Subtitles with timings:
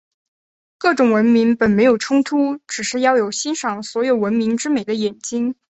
[0.79, 5.53] 各种文明本没有冲突，只是要有欣赏所有文明之美的眼睛。